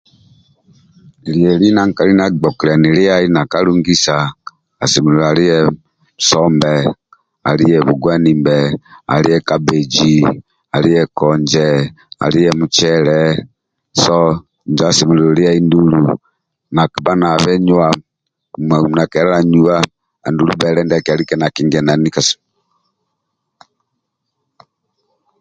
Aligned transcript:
Lieli 1.31 1.67
na 1.75 1.83
nkali 1.89 2.11
ndia 2.15 2.25
agbokiliani 2.29 2.89
liyai 2.97 3.27
nakalungisa 3.35 4.15
asemelelu 4.83 5.23
aliye 5.29 5.57
sombe, 6.29 6.73
aliye 7.49 7.77
bugwanimbe, 7.87 8.57
aliye 9.13 9.37
kabbeji, 9.47 10.13
aliye 10.75 11.03
konje, 11.17 11.69
aliye 12.23 12.49
mucele 12.59 13.17
so 14.01 14.17
injo 14.67 14.83
asemelelu 14.89 15.33
liyai 15.37 15.59
andulu 15.61 16.01
na 16.75 16.83
kibha 16.91 17.13
na 17.21 17.29
byenyuwa 17.43 17.87
uma 18.59 18.75
uma 18.85 18.95
nakikelela 18.97 19.39
nyuwa 19.51 19.75
andulu 20.27 20.51
bhele 20.59 20.81
ndiaki 20.83 21.09
alike 21.11 21.35
na 21.37 21.47
kinganani 21.55 22.09
kas 22.15 22.27